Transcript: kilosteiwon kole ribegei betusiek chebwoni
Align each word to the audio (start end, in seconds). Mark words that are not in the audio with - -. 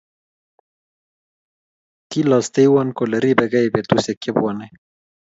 kilosteiwon 2.09 2.89
kole 2.97 3.17
ribegei 3.23 3.67
betusiek 3.73 4.17
chebwoni 4.23 4.67